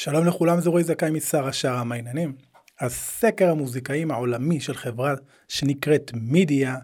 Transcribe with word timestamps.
שלום 0.00 0.26
לכולם, 0.26 0.60
זה 0.60 0.70
רועי 0.70 0.84
זכאי 0.84 1.10
משר 1.10 1.46
השער, 1.46 1.84
מה 1.84 1.94
העניינים? 1.94 2.32
הסקר 2.80 3.50
המוזיקאים 3.50 4.10
העולמי 4.10 4.60
של 4.60 4.74
חברה 4.74 5.14
שנקראת 5.48 6.10
מידיה, 6.14 6.76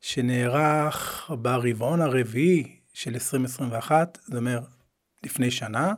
שנערך 0.00 1.30
ברבעון 1.42 2.00
הרביעי 2.00 2.76
של 2.92 3.14
2021, 3.14 4.18
זאת 4.22 4.34
אומרת 4.36 4.62
לפני 5.24 5.50
שנה, 5.50 5.92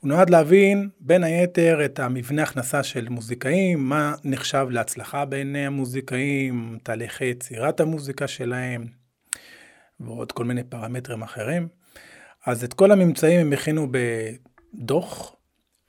הוא 0.00 0.08
נועד 0.08 0.30
להבין 0.30 0.88
בין 1.00 1.24
היתר 1.24 1.84
את 1.84 1.98
המבנה 1.98 2.42
הכנסה 2.42 2.82
של 2.82 3.08
מוזיקאים, 3.08 3.88
מה 3.88 4.14
נחשב 4.24 4.66
להצלחה 4.70 5.24
בעיני 5.24 5.66
המוזיקאים, 5.66 6.78
תהליכי 6.82 7.24
יצירת 7.24 7.80
המוזיקה 7.80 8.28
שלהם, 8.28 8.86
ועוד 10.00 10.32
כל 10.32 10.44
מיני 10.44 10.64
פרמטרים 10.64 11.22
אחרים. 11.22 11.68
אז 12.46 12.64
את 12.64 12.72
כל 12.72 12.90
הממצאים 12.92 13.40
הם 13.40 13.52
הכינו 13.52 13.88
בדוח 13.90 15.33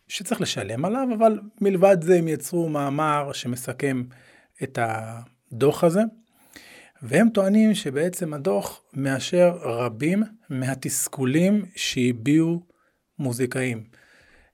שצריך 0.07 0.41
לשלם 0.41 0.85
עליו, 0.85 1.07
אבל 1.17 1.39
מלבד 1.61 1.97
זה 2.01 2.15
הם 2.15 2.27
יצרו 2.27 2.69
מאמר 2.69 3.31
שמסכם 3.33 4.03
את 4.63 4.79
הדוח 4.81 5.83
הזה, 5.83 6.01
והם 7.01 7.29
טוענים 7.29 7.73
שבעצם 7.73 8.33
הדוח 8.33 8.81
מאשר 8.93 9.57
רבים 9.61 10.23
מהתסכולים 10.49 11.65
שהביעו 11.75 12.63
מוזיקאים. 13.19 13.83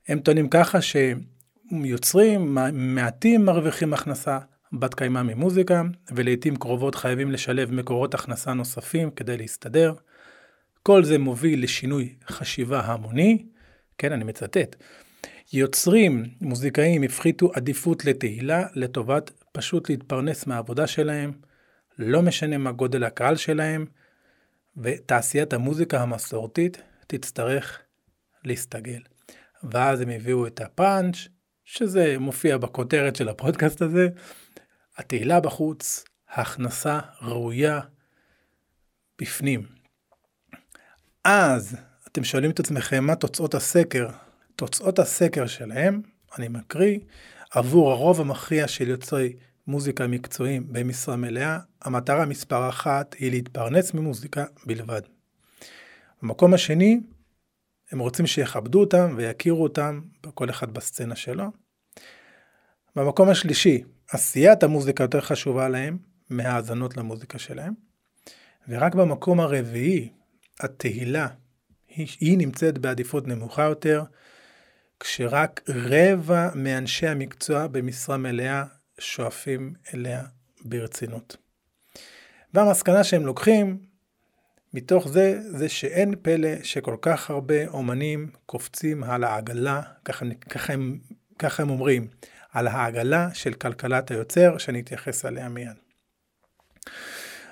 הם 0.07 0.20
טוענים 0.20 0.49
ככה 0.49 0.79
שיוצרים 0.81 2.57
מעטים 2.73 3.45
מרוויחים 3.45 3.93
הכנסה 3.93 4.40
בת 4.73 4.93
קיימא 4.93 5.21
ממוזיקה, 5.21 5.81
ולעיתים 6.12 6.55
קרובות 6.55 6.95
חייבים 6.95 7.31
לשלב 7.31 7.71
מקורות 7.71 8.13
הכנסה 8.13 8.54
נוספים 8.54 9.12
כדי 9.12 9.38
להסתדר. 9.38 9.93
כל 10.84 11.04
זה 11.04 11.18
מוביל 11.18 11.63
לשינוי 11.63 12.15
חשיבה 12.27 12.79
המוני, 12.79 13.45
כן, 13.98 14.12
אני 14.12 14.23
מצטט. 14.23 14.76
יוצרים, 15.54 16.26
מוזיקאים, 16.41 17.04
הפחיתו 17.04 17.52
עדיפות 17.54 18.05
לתהילה 18.05 18.68
לטובת 18.73 19.32
פשוט 19.52 19.90
להתפרנס 19.90 20.48
מהעבודה 20.48 20.88
שלהם, 20.88 21.32
לא 21.98 22.21
משנה 22.21 22.58
מה 22.58 22.71
גודל 22.71 23.04
הקהל 23.04 23.35
שלהם, 23.35 23.85
ותעשיית 24.77 25.54
המוזיקה 25.54 26.02
המסורתית 26.02 26.82
תצטרך 27.08 27.82
להסתגל. 28.43 29.02
ואז 29.63 30.02
הם 30.02 30.10
הביאו 30.10 30.48
את 30.48 30.62
הפאנץ', 30.62 31.18
שזה 31.63 32.15
מופיע 32.20 32.58
בכותרת 32.58 33.15
של 33.15 33.30
הפודקאסט 33.30 33.82
הזה, 33.82 34.08
התהילה 34.98 35.40
בחוץ, 35.40 36.04
הכנסה 36.30 36.99
ראויה 37.21 37.80
בפנים. 39.21 39.65
אז 41.24 41.77
אתם 42.08 42.24
שואלים 42.24 42.52
את 42.52 42.60
עצמכם 42.60 43.04
מה 43.04 43.15
תוצאות 43.15 43.55
הסקר. 43.55 44.08
תוצאות 44.62 44.99
הסקר 44.99 45.48
שלהם, 45.48 46.01
אני 46.37 46.48
מקריא, 46.48 46.99
עבור 47.51 47.91
הרוב 47.91 48.21
המכריע 48.21 48.68
של 48.68 48.90
יוצרי 48.90 49.34
מוזיקה 49.68 50.07
מקצועיים 50.07 50.73
במשרה 50.73 51.15
מלאה, 51.15 51.59
המטרה 51.81 52.26
מספר 52.26 52.70
אחת 52.70 53.15
היא 53.20 53.31
להתפרנס 53.31 53.93
ממוזיקה 53.93 54.45
בלבד. 54.65 55.01
במקום 56.21 56.53
השני, 56.53 56.99
הם 57.91 57.99
רוצים 57.99 58.27
שיכבדו 58.27 58.79
אותם 58.79 59.13
ויכירו 59.18 59.63
אותם, 59.63 60.01
כל 60.34 60.49
אחד 60.49 60.73
בסצנה 60.73 61.15
שלו. 61.15 61.46
במקום 62.96 63.29
השלישי, 63.29 63.84
עשיית 64.12 64.63
המוזיקה 64.63 65.03
יותר 65.03 65.22
חשובה 65.22 65.69
להם 65.69 65.97
מהאזנות 66.29 66.97
למוזיקה 66.97 67.40
שלהם. 67.40 67.73
ורק 68.68 68.96
במקום 68.96 69.40
הרביעי, 69.40 70.09
התהילה, 70.59 71.28
היא, 71.88 72.07
היא 72.19 72.38
נמצאת 72.38 72.78
בעדיפות 72.78 73.28
נמוכה 73.28 73.63
יותר, 73.63 74.03
כשרק 75.02 75.62
רבע 75.69 76.50
מאנשי 76.56 77.07
המקצוע 77.07 77.68
במשרה 77.68 78.18
מלאה 78.18 78.63
שואפים 79.00 79.74
אליה 79.94 80.24
ברצינות. 80.66 81.38
והמסקנה 82.53 83.03
שהם 83.03 83.25
לוקחים 83.25 83.78
מתוך 84.74 85.08
זה, 85.08 85.40
זה 85.42 85.70
שאין 85.70 86.16
פלא 86.22 86.64
שכל 86.64 86.96
כך 87.02 87.30
הרבה 87.30 87.68
אומנים 87.68 88.31
קופצים 88.46 89.03
על 89.03 89.24
העגלה, 89.24 89.81
ככה, 90.06 90.25
ככה, 90.50 90.74
הם, 90.74 91.00
ככה 91.40 91.64
הם 91.64 91.70
אומרים, 91.70 92.08
על 92.52 92.68
העגלה 92.68 93.30
של 93.34 93.54
כלכלת 93.54 94.12
היוצר, 94.12 94.58
שאני 94.58 94.80
אתייחס 94.80 95.25
עליה 95.25 95.50
מיד. 95.50 95.78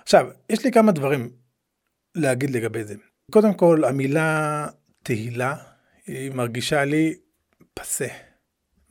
עכשיו, 0.04 0.28
יש 0.50 0.66
לי 0.66 0.72
כמה 0.72 0.92
דברים 0.92 1.30
להגיד 2.16 2.50
לגבי 2.50 2.84
זה. 2.84 2.96
קודם 3.32 3.54
כל, 3.54 3.84
המילה 3.86 4.68
תהילה, 5.04 5.56
היא 6.08 6.32
מרגישה 6.32 6.86
לי 6.86 7.16
פסה. 7.82 8.08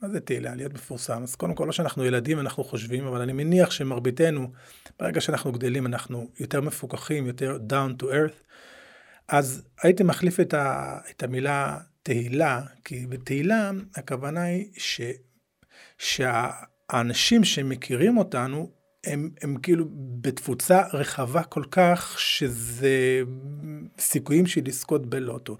מה 0.01 0.09
זה 0.09 0.19
תהילה? 0.19 0.55
להיות 0.55 0.73
מפורסם. 0.73 1.23
אז 1.23 1.35
קודם 1.35 1.55
כל, 1.55 1.65
לא 1.65 1.71
שאנחנו 1.71 2.05
ילדים, 2.05 2.39
אנחנו 2.39 2.63
חושבים, 2.63 3.07
אבל 3.07 3.21
אני 3.21 3.33
מניח 3.33 3.71
שמרביתנו, 3.71 4.51
ברגע 4.99 5.21
שאנחנו 5.21 5.51
גדלים, 5.51 5.85
אנחנו 5.85 6.29
יותר 6.39 6.61
מפוקחים, 6.61 7.27
יותר 7.27 7.57
down 7.69 8.03
to 8.03 8.05
earth. 8.05 8.43
אז 9.27 9.63
הייתי 9.83 10.03
מחליף 10.03 10.39
את, 10.39 10.53
ה, 10.53 10.97
את 11.09 11.23
המילה 11.23 11.77
תהילה, 12.03 12.61
כי 12.85 13.07
בתהילה 13.07 13.71
הכוונה 13.95 14.43
היא 14.43 14.65
ש, 14.77 15.01
שהאנשים 15.97 17.43
שמכירים 17.43 18.17
אותנו, 18.17 18.71
הם, 19.03 19.29
הם 19.41 19.57
כאילו 19.57 19.85
בתפוצה 20.21 20.81
רחבה 20.93 21.43
כל 21.43 21.63
כך, 21.71 22.19
שזה 22.19 23.21
סיכויים 23.99 24.45
של 24.45 24.61
לזכות 24.65 25.05
בלוטו. 25.05 25.57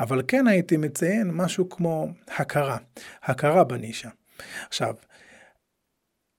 אבל 0.00 0.22
כן 0.28 0.46
הייתי 0.46 0.76
מציין 0.76 1.30
משהו 1.30 1.68
כמו 1.68 2.08
הכרה, 2.36 2.76
הכרה 3.22 3.64
בנישה. 3.64 4.08
עכשיו, 4.68 4.94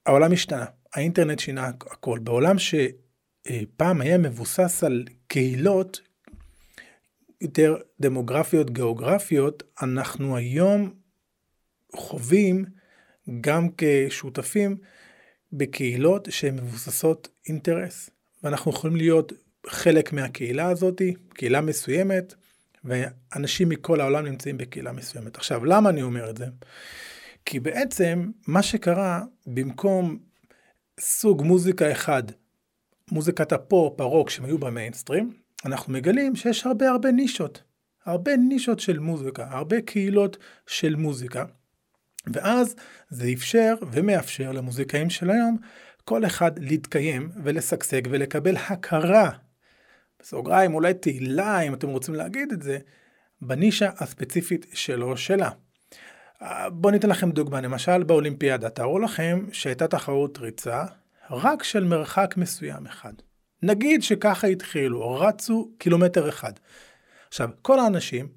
העולם 0.05 0.31
השתנה, 0.31 0.65
האינטרנט 0.93 1.39
שינה 1.39 1.67
הכל. 1.67 2.19
בעולם 2.19 2.55
שפעם 2.59 4.01
היה 4.01 4.17
מבוסס 4.17 4.83
על 4.83 5.05
קהילות 5.27 6.01
יותר 7.41 7.77
דמוגרפיות, 7.99 8.69
גיאוגרפיות, 8.69 9.63
אנחנו 9.81 10.37
היום 10.37 10.93
חווים 11.95 12.65
גם 13.41 13.67
כשותפים 13.77 14.77
בקהילות 15.53 16.27
שהן 16.31 16.55
מבוססות 16.55 17.27
אינטרס. 17.47 18.09
ואנחנו 18.43 18.71
יכולים 18.71 18.95
להיות 18.95 19.33
חלק 19.67 20.13
מהקהילה 20.13 20.69
הזאת, 20.69 21.01
קהילה 21.33 21.61
מסוימת, 21.61 22.33
ואנשים 22.83 23.69
מכל 23.69 24.01
העולם 24.01 24.25
נמצאים 24.25 24.57
בקהילה 24.57 24.91
מסוימת. 24.91 25.37
עכשיו, 25.37 25.65
למה 25.65 25.89
אני 25.89 26.01
אומר 26.01 26.29
את 26.29 26.37
זה? 26.37 26.45
כי 27.45 27.59
בעצם 27.59 28.31
מה 28.47 28.63
שקרה, 28.63 29.21
במקום 29.47 30.19
סוג 30.99 31.41
מוזיקה 31.41 31.91
אחד, 31.91 32.23
מוזיקת 33.11 33.51
הפופ, 33.51 34.01
הרוק, 34.01 34.29
שהם 34.29 34.45
היו 34.45 34.57
במיינסטרים, 34.57 35.33
אנחנו 35.65 35.93
מגלים 35.93 36.35
שיש 36.35 36.65
הרבה 36.65 36.89
הרבה 36.89 37.11
נישות. 37.11 37.63
הרבה 38.05 38.37
נישות 38.37 38.79
של 38.79 38.99
מוזיקה, 38.99 39.47
הרבה 39.49 39.81
קהילות 39.81 40.37
של 40.67 40.95
מוזיקה. 40.95 41.45
ואז 42.33 42.75
זה 43.09 43.29
אפשר 43.33 43.75
ומאפשר 43.91 44.51
למוזיקאים 44.51 45.09
של 45.09 45.29
היום 45.29 45.57
כל 46.05 46.25
אחד 46.25 46.59
להתקיים 46.59 47.29
ולשגשג 47.43 48.01
ולקבל 48.09 48.57
הכרה, 48.57 49.29
בסוגריים 50.21 50.73
אולי 50.73 50.93
תהילה 50.93 51.61
אם 51.61 51.73
אתם 51.73 51.87
רוצים 51.89 52.15
להגיד 52.15 52.51
את 52.51 52.61
זה, 52.61 52.79
בנישה 53.41 53.89
הספציפית 53.97 54.65
שלו 54.73 55.17
שלה. 55.17 55.49
בואו 56.71 56.93
ניתן 56.93 57.09
לכם 57.09 57.31
דוגמה, 57.31 57.61
למשל 57.61 58.03
באולימפיאדה, 58.03 58.69
תארו 58.69 58.99
לכם 58.99 59.45
שהייתה 59.51 59.87
תחרות 59.87 60.37
ריצה 60.37 60.85
רק 61.31 61.63
של 61.63 61.83
מרחק 61.83 62.33
מסוים 62.37 62.85
אחד. 62.85 63.13
נגיד 63.63 64.03
שככה 64.03 64.47
התחילו, 64.47 65.19
רצו 65.19 65.71
קילומטר 65.77 66.29
אחד. 66.29 66.53
עכשיו, 67.27 67.49
כל 67.61 67.79
האנשים 67.79 68.27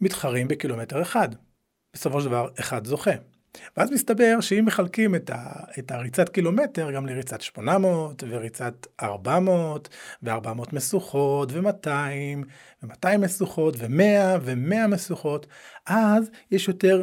מתחרים 0.00 0.48
בקילומטר 0.48 1.02
אחד. 1.02 1.28
בסופו 1.94 2.20
של 2.20 2.26
דבר 2.26 2.48
אחד 2.60 2.86
זוכה. 2.86 3.10
ואז 3.76 3.90
מסתבר 3.90 4.40
שאם 4.40 4.64
מחלקים 4.64 5.14
את, 5.14 5.30
ה, 5.30 5.42
את 5.78 5.90
הריצת 5.90 6.28
קילומטר 6.28 6.90
גם 6.90 7.06
לריצת 7.06 7.40
800 7.40 8.24
וריצת 8.28 8.86
400 9.02 9.88
ו-400 10.22 10.68
משוכות 10.72 11.52
ו-200 11.52 11.88
ו-200 12.82 13.18
משוכות 13.18 13.74
ו-100 13.78 14.38
ו-100 14.42 14.86
משוכות, 14.88 15.46
אז 15.86 16.30
יש 16.50 16.68
יותר 16.68 17.02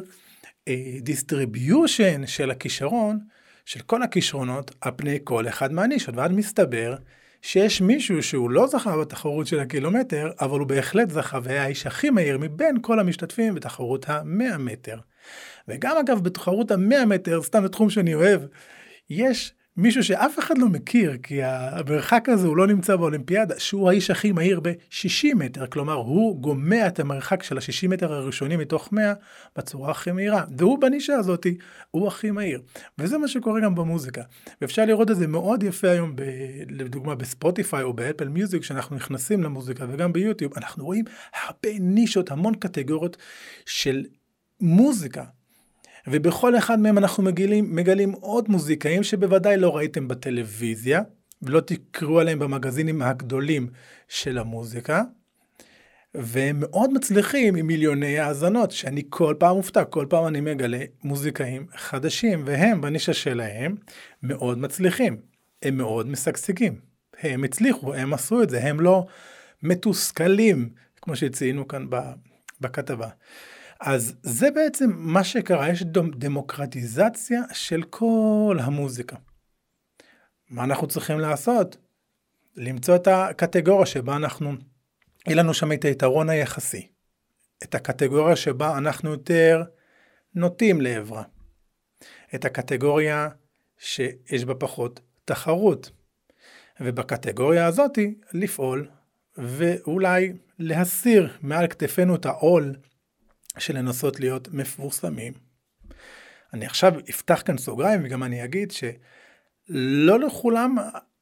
distribution 1.01 2.23
uh, 2.23 2.27
של 2.27 2.51
הכישרון, 2.51 3.19
של 3.65 3.79
כל 3.79 4.03
הכישרונות, 4.03 4.75
על 4.81 4.91
פני 4.95 5.19
כל 5.23 5.47
אחד 5.47 5.73
מהנישות. 5.73 6.15
ואז 6.15 6.31
מסתבר 6.31 6.95
שיש 7.41 7.81
מישהו 7.81 8.23
שהוא 8.23 8.49
לא 8.49 8.67
זכה 8.67 8.97
בתחרות 8.97 9.47
של 9.47 9.59
הקילומטר, 9.59 10.31
אבל 10.39 10.59
הוא 10.59 10.67
בהחלט 10.67 11.09
זכה 11.09 11.39
והיה 11.43 11.63
האיש 11.63 11.87
הכי 11.87 12.09
מהיר 12.09 12.37
מבין 12.37 12.77
כל 12.81 12.99
המשתתפים 12.99 13.55
בתחרות 13.55 14.09
המאה 14.09 14.57
מטר. 14.57 14.97
וגם 15.67 15.97
אגב 15.97 16.23
בתחרות 16.23 16.71
המאה 16.71 17.05
מטר, 17.05 17.41
סתם 17.43 17.63
בתחום 17.63 17.89
שאני 17.89 18.13
אוהב, 18.13 18.41
יש 19.09 19.53
מישהו 19.79 20.03
שאף 20.03 20.39
אחד 20.39 20.57
לא 20.57 20.67
מכיר, 20.67 21.17
כי 21.23 21.43
המרחק 21.43 22.29
הזה 22.29 22.47
הוא 22.47 22.57
לא 22.57 22.67
נמצא 22.67 22.95
באולימפיאדה, 22.95 23.59
שהוא 23.59 23.89
האיש 23.89 24.11
הכי 24.11 24.31
מהיר 24.31 24.59
ב-60 24.59 25.35
מטר, 25.35 25.67
כלומר 25.67 25.93
הוא 25.93 26.41
גומע 26.41 26.87
את 26.87 26.99
המרחק 26.99 27.43
של 27.43 27.57
ה-60 27.57 27.87
מטר 27.87 28.13
הראשונים 28.13 28.59
מתוך 28.59 28.91
100 28.91 29.13
בצורה 29.57 29.91
הכי 29.91 30.11
מהירה, 30.11 30.43
והוא 30.57 30.81
בנישה 30.81 31.13
הזאת, 31.13 31.47
הוא 31.91 32.07
הכי 32.07 32.31
מהיר. 32.31 32.61
וזה 32.97 33.17
מה 33.17 33.27
שקורה 33.27 33.61
גם 33.61 33.75
במוזיקה. 33.75 34.21
ואפשר 34.61 34.85
לראות 34.85 35.11
את 35.11 35.15
זה 35.15 35.27
מאוד 35.27 35.63
יפה 35.63 35.89
היום, 35.89 36.15
ב, 36.15 36.21
לדוגמה 36.69 37.15
בספוטיפיי 37.15 37.83
או 37.83 37.93
באפל 37.93 38.27
מיוזיק, 38.27 38.61
כשאנחנו 38.61 38.95
נכנסים 38.95 39.43
למוזיקה, 39.43 39.85
וגם 39.89 40.13
ביוטיוב, 40.13 40.53
אנחנו 40.57 40.85
רואים 40.85 41.05
הרבה 41.43 41.69
נישות, 41.79 42.31
המון 42.31 42.55
קטגוריות 42.55 43.17
של 43.65 44.05
מוזיקה. 44.61 45.23
ובכל 46.07 46.57
אחד 46.57 46.79
מהם 46.79 46.97
אנחנו 46.97 47.23
מגלים, 47.23 47.75
מגלים 47.75 48.11
עוד 48.11 48.49
מוזיקאים 48.49 49.03
שבוודאי 49.03 49.57
לא 49.57 49.77
ראיתם 49.77 50.07
בטלוויזיה, 50.07 51.01
ולא 51.41 51.59
תקראו 51.59 52.19
עליהם 52.19 52.39
במגזינים 52.39 53.01
הגדולים 53.01 53.67
של 54.07 54.37
המוזיקה, 54.37 55.03
והם 56.13 56.59
מאוד 56.59 56.93
מצליחים 56.93 57.55
עם 57.55 57.67
מיליוני 57.67 58.19
האזנות, 58.19 58.71
שאני 58.71 59.03
כל 59.09 59.35
פעם 59.39 59.55
מופתע, 59.55 59.83
כל 59.83 60.05
פעם 60.09 60.27
אני 60.27 60.41
מגלה 60.41 60.79
מוזיקאים 61.03 61.67
חדשים, 61.75 62.43
והם 62.45 62.81
בנישה 62.81 63.13
שלהם 63.13 63.75
מאוד 64.23 64.57
מצליחים, 64.57 65.17
הם 65.63 65.77
מאוד 65.77 66.07
משגשגים, 66.07 66.79
הם 67.19 67.43
הצליחו, 67.43 67.93
הם 67.93 68.13
עשו 68.13 68.43
את 68.43 68.49
זה, 68.49 68.63
הם 68.63 68.79
לא 68.79 69.05
מתוסכלים, 69.63 70.69
כמו 71.01 71.15
שציינו 71.15 71.67
כאן 71.67 71.85
בכתבה. 72.61 73.09
אז 73.79 74.15
זה 74.23 74.51
בעצם 74.51 74.91
מה 74.95 75.23
שקרה, 75.23 75.69
יש 75.69 75.83
דמוקרטיזציה 76.15 77.41
של 77.53 77.83
כל 77.83 78.57
המוזיקה. 78.61 79.15
מה 80.49 80.63
אנחנו 80.63 80.87
צריכים 80.87 81.19
לעשות? 81.19 81.77
למצוא 82.55 82.95
את 82.95 83.07
הקטגוריה 83.07 83.85
שבה 83.85 84.15
אנחנו, 84.15 84.53
יהיה 85.27 85.37
לנו 85.37 85.53
שם 85.53 85.71
את 85.71 85.85
היתרון 85.85 86.29
היחסי. 86.29 86.87
את 87.63 87.75
הקטגוריה 87.75 88.35
שבה 88.35 88.77
אנחנו 88.77 89.09
יותר 89.09 89.63
נוטים 90.35 90.81
לעברה. 90.81 91.23
את 92.35 92.45
הקטגוריה 92.45 93.29
שיש 93.77 94.45
בה 94.45 94.55
פחות 94.55 94.99
תחרות. 95.25 95.91
ובקטגוריה 96.79 97.65
הזאתי 97.65 98.15
לפעול 98.33 98.87
ואולי 99.37 100.33
להסיר 100.59 101.37
מעל 101.41 101.67
כתפינו 101.67 102.15
את 102.15 102.25
העול 102.25 102.75
של 103.59 103.77
לנסות 103.77 104.19
להיות 104.19 104.47
מפורסמים. 104.53 105.33
אני 106.53 106.65
עכשיו 106.65 106.93
אפתח 107.09 107.41
כאן 107.45 107.57
סוגריים 107.57 108.01
וגם 108.03 108.23
אני 108.23 108.43
אגיד 108.43 108.71
שלא 108.71 110.19
לכולם 110.19 110.75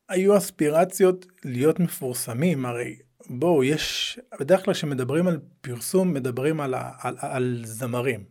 היו 0.10 0.38
אספירציות 0.38 1.26
להיות 1.46 1.80
מפורסמים, 1.80 2.66
הרי 2.66 2.96
בואו, 3.30 3.64
יש, 3.64 4.20
בדרך 4.40 4.66
כלל 4.66 4.74
כשמדברים 4.74 5.28
על 5.28 5.40
פרסום 5.62 6.14
מדברים 6.14 6.62
על, 6.62 6.74
על, 7.02 7.16
על 7.20 7.62
זמרים. 7.66 8.24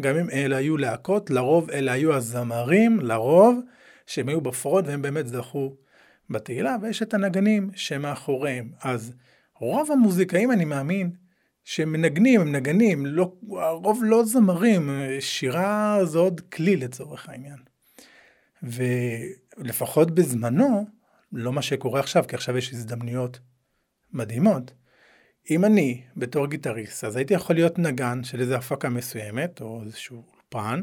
גם 0.00 0.16
אם 0.16 0.30
אלה 0.30 0.56
היו 0.56 0.76
להקות, 0.76 1.30
לרוב 1.30 1.70
אלה 1.70 1.92
היו 1.92 2.14
הזמרים, 2.14 3.00
לרוב, 3.00 3.60
שהם 4.06 4.28
היו 4.28 4.40
בפרוד 4.40 4.86
והם 4.86 5.02
באמת 5.02 5.26
זכו 5.26 5.76
בתהילה, 6.30 6.76
ויש 6.82 7.02
את 7.02 7.14
הנגנים 7.14 7.70
שמאחוריהם. 7.74 8.72
אז 8.80 9.12
רוב 9.58 9.92
המוזיקאים, 9.92 10.52
אני 10.52 10.64
מאמין, 10.64 11.10
שמנגנים, 11.64 12.40
הם 12.40 12.52
נגנים, 12.52 13.06
לא, 13.06 13.32
הרוב 13.50 14.00
לא 14.04 14.24
זמרים, 14.24 14.90
שירה 15.20 15.98
זה 16.04 16.18
עוד 16.18 16.40
כלי 16.40 16.76
לצורך 16.76 17.28
העניין. 17.28 17.58
ולפחות 18.62 20.10
בזמנו, 20.10 20.86
לא 21.32 21.52
מה 21.52 21.62
שקורה 21.62 22.00
עכשיו, 22.00 22.24
כי 22.28 22.36
עכשיו 22.36 22.56
יש 22.58 22.72
הזדמנויות 22.72 23.40
מדהימות. 24.12 24.72
אם 25.50 25.64
אני, 25.64 26.02
בתור 26.16 26.46
גיטריסט, 26.46 27.04
אז 27.04 27.16
הייתי 27.16 27.34
יכול 27.34 27.56
להיות 27.56 27.78
נגן 27.78 28.24
של 28.24 28.40
איזו 28.40 28.54
הפקה 28.54 28.88
מסוימת, 28.88 29.60
או 29.60 29.82
איזשהו 29.84 30.24
אולפן, 30.34 30.82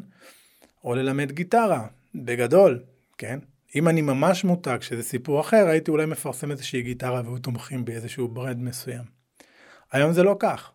או 0.84 0.96
ללמד 0.96 1.32
גיטרה, 1.32 1.88
בגדול, 2.16 2.84
כן? 3.18 3.40
אם 3.76 3.88
אני 3.88 4.02
ממש 4.02 4.44
מותג, 4.44 4.78
שזה 4.82 5.04
סיפור 5.04 5.42
אחר, 5.42 5.68
הייתי 5.68 5.92
אולי 5.92 6.06
מפרסם 6.06 6.52
איזושהי 6.52 6.82
גיטרה 6.82 7.22
והיו 7.26 7.40
תומכים 7.40 7.86
באיזשהו 7.86 8.28
brand 8.28 8.60
מסוים. 8.60 9.19
היום 9.92 10.14
זה 10.14 10.24
לא 10.24 10.36
כך. 10.40 10.72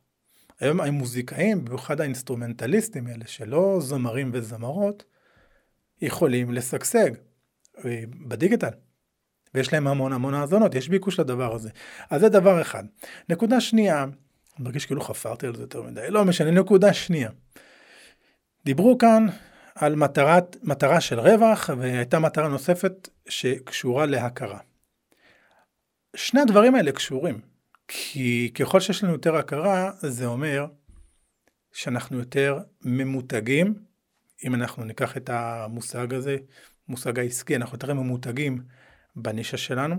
היום 0.60 0.80
המוזיקאים, 0.80 1.64
במיוחד 1.64 2.00
האינסטרומנטליסטים 2.00 3.06
האלה, 3.06 3.24
שלא 3.26 3.78
זמרים 3.80 4.30
וזמרות, 4.34 5.04
יכולים 6.02 6.52
לשגשג 6.52 7.10
אה, 7.84 8.02
בדיגיטל. 8.28 8.68
ויש 9.54 9.72
להם 9.72 9.86
המון 9.86 10.12
המון 10.12 10.34
האזונות, 10.34 10.74
יש 10.74 10.88
ביקוש 10.88 11.20
לדבר 11.20 11.54
הזה. 11.54 11.70
אז 12.10 12.20
זה 12.20 12.28
דבר 12.28 12.60
אחד. 12.60 12.84
נקודה 13.28 13.60
שנייה, 13.60 14.02
אני 14.02 14.64
מרגיש 14.64 14.86
כאילו 14.86 15.00
חפרתי 15.00 15.46
על 15.46 15.56
זה 15.56 15.62
יותר 15.62 15.82
מדי, 15.82 16.10
לא 16.10 16.24
משנה, 16.24 16.50
נקודה 16.50 16.92
שנייה. 16.92 17.30
דיברו 18.64 18.98
כאן 18.98 19.26
על 19.74 19.96
מטרת, 19.96 20.56
מטרה 20.62 21.00
של 21.00 21.20
רווח, 21.20 21.70
והייתה 21.78 22.18
מטרה 22.18 22.48
נוספת 22.48 23.08
שקשורה 23.28 24.06
להכרה. 24.06 24.58
שני 26.16 26.40
הדברים 26.40 26.74
האלה 26.74 26.92
קשורים. 26.92 27.53
כי 27.88 28.50
ככל 28.54 28.80
שיש 28.80 29.04
לנו 29.04 29.12
יותר 29.12 29.36
הכרה, 29.36 29.90
זה 30.00 30.26
אומר 30.26 30.66
שאנחנו 31.72 32.18
יותר 32.18 32.58
ממותגים, 32.82 33.74
אם 34.44 34.54
אנחנו 34.54 34.84
ניקח 34.84 35.16
את 35.16 35.30
המושג 35.30 36.14
הזה, 36.14 36.36
מושג 36.88 37.18
העסקי, 37.18 37.56
אנחנו 37.56 37.74
יותר 37.74 37.94
ממותגים 37.94 38.62
בנישה 39.16 39.56
שלנו. 39.56 39.96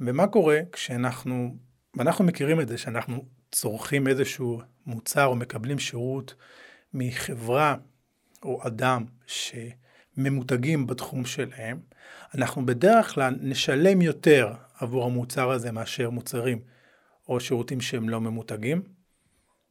ומה 0.00 0.26
קורה 0.26 0.60
כשאנחנו, 0.72 1.56
ואנחנו 1.96 2.24
מכירים 2.24 2.60
את 2.60 2.68
זה, 2.68 2.78
שאנחנו 2.78 3.24
צורכים 3.52 4.08
איזשהו 4.08 4.60
מוצר 4.86 5.24
או 5.26 5.36
מקבלים 5.36 5.78
שירות 5.78 6.34
מחברה 6.94 7.76
או 8.42 8.66
אדם 8.66 9.04
שממותגים 9.26 10.86
בתחום 10.86 11.24
שלהם, 11.24 11.80
אנחנו 12.34 12.66
בדרך 12.66 13.14
כלל 13.14 13.36
נשלם 13.40 14.02
יותר 14.02 14.52
עבור 14.78 15.04
המוצר 15.04 15.50
הזה 15.50 15.72
מאשר 15.72 16.10
מוצרים 16.10 16.75
או 17.28 17.40
שירותים 17.40 17.80
שהם 17.80 18.08
לא 18.08 18.20
ממותגים. 18.20 18.82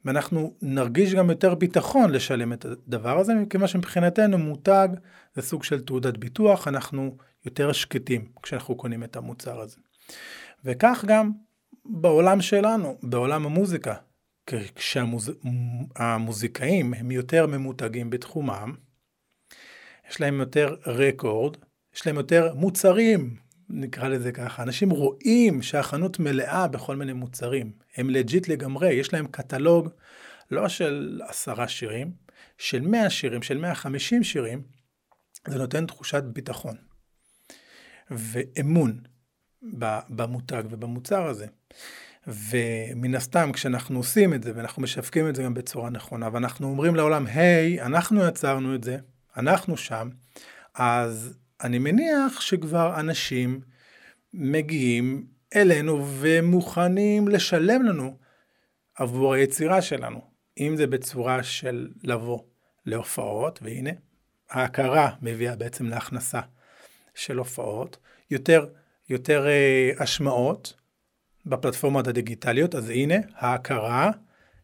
ואנחנו 0.05 0.53
נרגיש 0.61 1.13
גם 1.13 1.29
יותר 1.29 1.55
ביטחון 1.55 2.11
לשלם 2.11 2.53
את 2.53 2.65
הדבר 2.65 3.19
הזה, 3.19 3.33
מכיוון 3.33 3.67
שמבחינתנו 3.67 4.37
מותג 4.37 4.87
זה 5.35 5.41
סוג 5.41 5.63
של 5.63 5.81
תעודת 5.81 6.17
ביטוח, 6.17 6.67
אנחנו 6.67 7.17
יותר 7.45 7.71
שקטים 7.71 8.31
כשאנחנו 8.43 8.75
קונים 8.75 9.03
את 9.03 9.15
המוצר 9.15 9.59
הזה. 9.59 9.77
וכך 10.63 11.03
גם 11.07 11.31
בעולם 11.85 12.41
שלנו, 12.41 12.97
בעולם 13.03 13.45
המוזיקה, 13.45 13.95
כשהמוזיקאים 14.75 16.93
הם 16.93 17.11
יותר 17.11 17.47
ממותגים 17.47 18.09
בתחומם, 18.09 18.75
יש 20.09 20.21
להם 20.21 20.39
יותר 20.39 20.75
רקורד, 20.85 21.57
יש 21.95 22.07
להם 22.07 22.15
יותר 22.15 22.53
מוצרים 22.55 23.35
נקרא 23.69 24.07
לזה 24.07 24.31
ככה, 24.31 24.63
אנשים 24.63 24.89
רואים 24.89 25.62
שהחנות 25.62 26.19
מלאה 26.19 26.67
בכל 26.67 26.95
מיני 26.95 27.13
מוצרים, 27.13 27.72
הם 27.98 28.10
לג'יט 28.10 28.48
לגמרי, 28.48 28.93
יש 28.93 29.13
להם 29.13 29.27
קטלוג 29.27 29.89
לא 30.51 30.69
של 30.69 31.22
עשרה 31.27 31.67
שירים, 31.67 32.12
של 32.57 32.81
מאה 32.81 33.10
שירים, 33.10 33.41
של 33.41 33.57
מאה 33.57 33.75
חמישים 33.75 34.24
שירים, 34.24 34.62
זה 35.48 35.57
נותן 35.57 35.86
תחושת 35.86 36.24
ביטחון 36.24 36.75
ואמון 38.12 39.00
במותג 40.10 40.63
ובמוצר 40.69 41.27
הזה. 41.27 41.45
ומן 42.27 43.15
הסתם 43.15 43.51
כשאנחנו 43.53 44.00
עושים 44.00 44.34
את 44.34 44.43
זה 44.43 44.51
ואנחנו 44.55 44.81
משווקים 44.81 45.29
את 45.29 45.36
זה 45.36 45.43
גם 45.43 45.53
בצורה 45.53 45.89
נכונה 45.89 46.29
ואנחנו 46.34 46.67
אומרים 46.67 46.95
לעולם 46.95 47.25
היי 47.27 47.81
hey, 47.81 47.86
אנחנו 47.86 48.27
יצרנו 48.27 48.75
את 48.75 48.84
זה 48.84 48.98
אנחנו 49.38 49.77
שם 49.77 50.10
אז 50.75 51.38
אני 51.63 51.79
מניח 51.79 52.41
שכבר 52.41 53.00
אנשים 53.00 53.62
מגיעים 54.33 55.27
אלינו 55.55 56.05
ומוכנים 56.19 57.27
לשלם 57.27 57.83
לנו 57.83 58.17
עבור 58.95 59.33
היצירה 59.33 59.81
שלנו. 59.81 60.21
אם 60.59 60.75
זה 60.77 60.88
בצורה 60.88 61.43
של 61.43 61.89
לבוא 62.03 62.39
להופעות, 62.85 63.59
והנה, 63.62 63.89
ההכרה 64.50 65.09
מביאה 65.21 65.55
בעצם 65.55 65.85
להכנסה 65.85 66.39
של 67.15 67.38
הופעות, 67.38 67.97
יותר, 68.31 68.67
יותר 69.09 69.47
אה, 69.47 69.91
השמעות 70.00 70.74
בפלטפורמות 71.45 72.07
הדיגיטליות, 72.07 72.75
אז 72.75 72.89
הנה, 72.89 73.15
ההכרה 73.35 74.12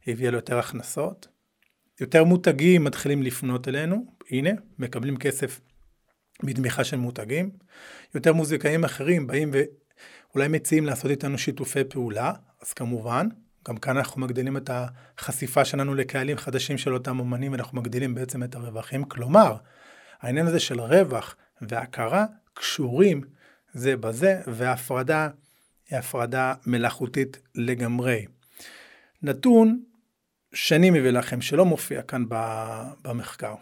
הביאה 0.07 0.31
ליותר 0.31 0.60
הכנסות, 0.60 1.27
יותר 2.00 2.24
מותגים 2.24 2.83
מתחילים 2.83 3.24
לפנות 3.24 3.67
אלינו, 3.67 4.05
הנה, 4.31 4.50
מקבלים 4.79 5.17
כסף 5.17 5.60
בתמיכה 6.43 6.83
של 6.83 6.98
מותגים. 6.98 7.50
יותר 8.15 8.33
מוזיקאים 8.33 8.83
אחרים 8.83 9.27
באים 9.27 9.51
ואולי 9.53 10.48
מציעים 10.48 10.86
לעשות 10.86 11.12
איתנו 11.12 11.38
שיתופי 11.38 11.83
פעולה, 11.83 12.33
אז 12.62 12.74
כמובן, 12.74 13.27
גם 13.67 13.77
כאן 13.77 13.98
אנחנו 13.98 14.21
מגדילים 14.21 14.57
את 14.57 14.69
החשיפה 14.74 15.65
שלנו 15.65 15.95
לקהלים 15.95 16.38
חדשים 16.38 16.77
של 16.77 16.93
אותם 16.93 17.19
אומנים, 17.19 17.51
ואנחנו 17.51 17.77
מגדילים 17.77 18.15
בעצם 18.15 18.43
את 18.43 18.55
הרווחים. 18.55 19.03
כלומר, 19.03 19.55
העניין 20.21 20.48
הזה 20.48 20.60
של 20.60 20.81
רווח 20.81 21.36
והכרה 21.62 22.25
קשורים 22.53 23.21
זה 23.74 23.98
בזה, 23.98 24.41
וההפרדה 24.48 25.29
היא 25.89 26.00
הפרדה 26.00 26.53
מלאכותית 26.65 27.39
לגמרי. 27.55 28.25
נתון 29.21 29.83
שאני 30.53 30.89
מביא 30.89 31.12
לכם, 31.12 31.41
שלא 31.41 31.65
מופיע 31.65 32.01
כאן 32.01 32.25
במחקר. 33.03 33.55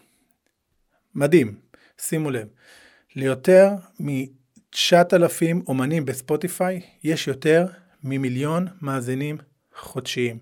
מדהים, 1.16 1.60
שימו 2.00 2.32
לב, 2.32 2.48
ליותר 3.16 3.70
מ-9,000 4.00 5.62
אומנים 5.68 6.06
בספוטיפיי 6.06 6.82
יש 7.04 7.28
יותר 7.28 7.68
ממיליון 8.04 8.68
מאזינים 8.82 9.38
חודשיים. 9.76 10.40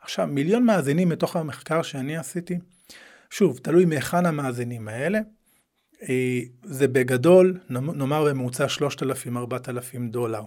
עכשיו, 0.00 0.26
מיליון 0.26 0.64
מאזינים 0.64 1.08
מתוך 1.08 1.36
המחקר 1.36 1.82
שאני 1.82 2.16
עשיתי, 2.16 2.58
שוב, 3.30 3.58
תלוי 3.58 3.84
מהיכן 3.84 4.26
המאזינים 4.26 4.88
האלה, 4.88 5.18
אה, 6.08 6.40
זה 6.64 6.88
בגדול, 6.88 7.58
נאמר 7.70 8.24
בממוצע 8.24 8.66
3,000-4,000 8.68 10.10
דולר. 10.10 10.42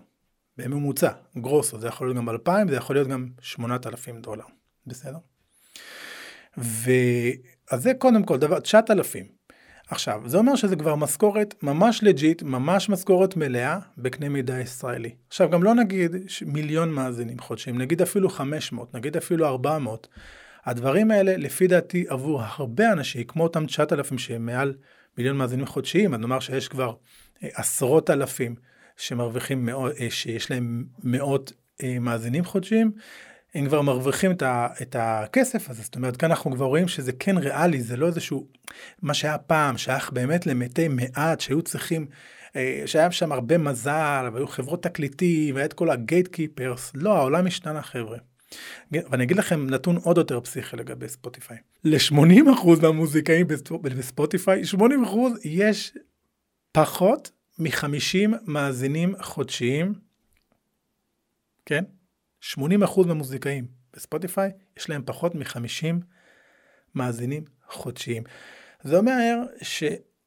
בממוצע, 0.58 1.12
גרוסו, 1.38 1.80
זה 1.80 1.88
יכול 1.88 2.08
להיות 2.08 2.18
גם 2.18 2.30
2,000, 2.30 2.70
זה 2.70 2.76
יכול 2.76 2.96
להיות 2.96 3.08
גם 3.08 3.28
8,000 3.42 4.22
דולר, 4.22 4.46
בסדר? 4.88 5.18
ו... 6.58 6.92
אז 7.72 7.84
זה 7.84 7.94
קודם 7.94 8.24
כל 8.24 8.38
דבר, 8.38 8.60
9,000. 8.60 9.28
עכשיו, 9.90 10.22
זה 10.26 10.38
אומר 10.38 10.56
שזה 10.56 10.76
כבר 10.76 10.96
משכורת 10.96 11.56
ממש 11.64 12.04
לג'יט, 12.04 12.44
ממש 12.44 12.90
משכורת 12.90 13.36
מלאה 13.36 13.80
בקנה 13.98 14.30
מידה 14.30 14.60
ישראלי. 14.60 15.16
עכשיו, 15.28 15.50
גם 15.50 15.64
לא 15.64 15.76
נגיד 15.76 16.12
מיליון 16.46 16.92
מאזינים 16.92 17.40
חודשיים, 17.40 17.78
נגיד 17.78 18.02
אפילו 18.02 18.30
500, 18.30 18.96
נגיד 18.96 19.18
אפילו 19.18 19.46
400. 19.48 20.08
הדברים 20.66 21.12
האלה, 21.12 21.38
לפי 21.38 21.68
דעתי, 21.68 22.06
עבור 22.08 22.42
הרבה 22.44 22.92
אנשים, 22.92 23.24
כמו 23.24 23.44
אותם 23.44 23.66
9,000 23.66 24.18
שהם 24.18 24.46
מעל 24.46 24.74
מיליון 25.18 25.38
מאזינים 25.38 25.66
חודשיים, 25.66 26.14
אז 26.14 26.20
נאמר 26.20 26.40
שיש 26.40 26.68
כבר 26.68 26.94
אה, 27.44 27.50
עשרות 27.54 28.10
אלפים 28.10 28.56
שמרוויחים 28.98 29.66
מאות, 29.66 29.92
אה, 30.00 30.10
שיש 30.10 30.52
להם 30.52 30.86
מאות 31.04 31.54
אה, 31.84 32.00
מאזינים 32.00 32.46
חודשיים, 32.46 32.92
הם 33.56 33.68
כבר 33.68 33.82
מרוויחים 33.82 34.32
את, 34.32 34.42
ה, 34.42 34.68
את 34.82 34.96
הכסף 35.00 35.70
הזה, 35.70 35.82
זאת 35.84 35.96
אומרת, 35.96 36.18
כאן 36.18 36.30
אנחנו 36.30 36.52
כבר 36.52 36.66
רואים 36.66 36.88
שזה 36.88 37.12
כן 37.12 37.38
ריאלי, 37.38 37.82
זה 37.82 37.98
לא 37.98 38.08
איזשהו, 38.08 38.48
מה 39.02 39.14
שהיה 39.14 39.38
פעם, 39.38 39.78
שייך 39.78 40.12
באמת 40.12 40.46
למתי 40.46 40.88
מעט, 40.88 41.40
שהיו 41.40 41.62
צריכים, 41.62 42.06
שהיה 42.86 43.12
שם 43.12 43.32
הרבה 43.32 43.58
מזל, 43.58 44.30
והיו 44.34 44.48
חברות 44.48 44.84
תקליטים, 44.84 45.56
והיה 45.56 45.66
את 45.66 45.74
כל 45.74 45.90
הגייט 45.90 46.28
קיפרס, 46.28 46.92
לא, 46.96 47.18
העולם 47.18 47.48
השתנה 47.48 47.82
חבר'ה. 47.82 48.18
ואני 48.92 49.24
אגיד 49.24 49.38
לכם 49.38 49.70
נתון 49.70 49.98
עוד 49.98 50.18
יותר 50.18 50.42
פסיכי 50.42 50.78
לגבי 50.78 51.10
ספוטיפיי. 51.10 51.58
ל-80% 51.84 52.82
מהמוזיקאים 52.82 53.48
בספוטיפיי, 53.82 54.62
80% 54.76 54.78
יש 55.44 55.98
פחות 56.72 57.32
מ-50 57.60 58.36
מאזינים 58.46 59.16
חודשיים, 59.22 59.94
כן? 61.66 61.84
80% 62.52 62.58
מהמוזיקאים 63.08 63.68
בספוטיפיי, 63.94 64.52
יש 64.78 64.90
להם 64.90 65.02
פחות 65.06 65.36
מ-50 65.36 65.96
מאזינים 66.96 67.44
חודשיים. 67.70 68.24
זה 68.84 68.98
אומר 68.98 69.40
ש... 69.62 69.84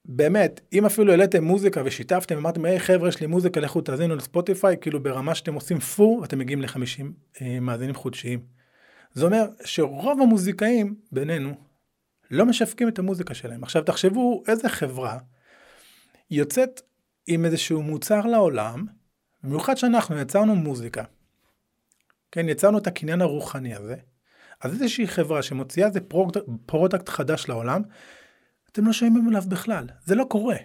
באמת, 0.09 0.61
אם 0.73 0.87
אפילו 0.87 1.11
העליתם 1.11 1.45
מוזיקה 1.45 1.83
ושיתפתם, 1.85 2.37
אמרתם, 2.37 2.65
היי 2.65 2.81
חבר'ה, 2.81 3.09
יש 3.09 3.21
לי 3.21 3.27
מוזיקה, 3.27 3.61
לכו 3.61 3.81
תאזינו 3.81 4.17
לספוטיפיי, 4.17 4.77
כאילו 4.81 5.03
ברמה 5.03 5.35
שאתם 5.35 5.55
עושים 5.55 5.79
פור, 5.79 6.25
אתם 6.25 6.39
מגיעים 6.39 6.63
ל-50 6.63 7.05
אה, 7.43 7.61
מאזינים 7.61 7.95
חודשיים. 7.95 8.41
זה 9.13 9.25
אומר 9.25 9.47
שרוב 9.65 10.23
המוזיקאים 10.23 10.95
בינינו 11.13 11.55
לא 12.31 12.47
משווקים 12.47 12.89
את 12.89 12.99
המוזיקה 12.99 13.35
שלהם. 13.35 13.63
עכשיו 13.63 13.83
תחשבו 13.83 14.43
איזה 14.49 14.69
חברה 14.69 15.19
יוצאת 16.31 16.81
עם 17.27 17.45
איזשהו 17.45 17.83
מוצר 17.83 18.27
לעולם, 18.27 18.87
במיוחד 19.43 19.77
שאנחנו 19.77 20.19
יצרנו 20.19 20.57
מוזיקה, 20.57 21.05
כן, 22.37 22.49
יצרנו 22.49 22.79
את 22.79 22.87
הקניין 22.87 23.21
הרוחני 23.21 23.75
הזה, 23.75 23.97
אז 24.61 24.73
איזושהי 24.73 25.07
חברה 25.07 25.43
שמוציאה 25.43 25.87
איזה 25.87 26.01
product 26.67 27.09
חדש 27.09 27.49
לעולם, 27.49 27.83
אתם 28.73 28.87
לא 28.87 28.93
שומעים 28.93 29.29
עליו 29.29 29.43
בכלל. 29.49 29.87
זה 30.05 30.15
לא 30.15 30.25
קורה. 30.25 30.57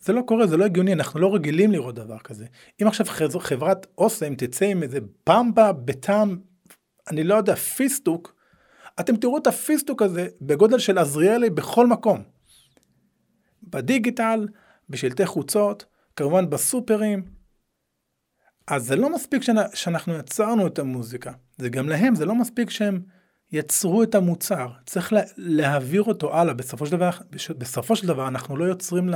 זה 0.00 0.12
לא 0.12 0.22
קורה, 0.26 0.46
זה 0.46 0.56
לא 0.56 0.64
הגיוני, 0.64 0.92
אנחנו 0.92 1.20
לא 1.20 1.34
רגילים 1.34 1.72
לראות 1.72 1.94
דבר 1.94 2.18
כזה. 2.18 2.46
אם 2.82 2.86
עכשיו 2.86 3.06
חברת 3.40 3.86
אוסם 3.98 4.34
תצא 4.34 4.64
עם 4.64 4.82
איזה 4.82 4.98
במבה 5.28 5.72
בטעם, 5.72 6.38
אני 7.10 7.24
לא 7.24 7.34
יודע, 7.34 7.54
פיסטוק, 7.54 8.34
אתם 9.00 9.16
תראו 9.16 9.38
את 9.38 9.46
הפיסטוק 9.46 10.02
הזה 10.02 10.28
בגודל 10.40 10.78
של 10.78 10.98
עזריאלי 10.98 11.50
בכל 11.50 11.86
מקום. 11.86 12.22
בדיגיטל, 13.62 14.48
בשלטי 14.88 15.26
חוצות, 15.26 15.84
כמובן 16.16 16.50
בסופרים. 16.50 17.39
אז 18.70 18.86
זה 18.86 18.96
לא 18.96 19.14
מספיק 19.14 19.42
שאנחנו 19.74 20.14
יצרנו 20.14 20.66
את 20.66 20.78
המוזיקה, 20.78 21.32
זה 21.58 21.68
גם 21.68 21.88
להם, 21.88 22.14
זה 22.14 22.24
לא 22.24 22.34
מספיק 22.34 22.70
שהם 22.70 23.00
יצרו 23.52 24.02
את 24.02 24.14
המוצר, 24.14 24.68
צריך 24.86 25.12
לה, 25.12 25.20
להעביר 25.36 26.02
אותו 26.02 26.36
הלאה, 26.36 26.54
בסופו 26.54 26.86
של 26.86 26.92
דבר, 26.92 27.10
בסופו 27.58 27.96
של 27.96 28.06
דבר 28.06 28.28
אנחנו 28.28 28.56
לא 28.56 28.64
יוצרים 28.64 29.10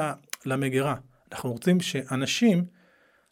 למגירה, 0.47 0.95
אנחנו 1.33 1.53
רוצים 1.53 1.81
שאנשים 1.81 2.65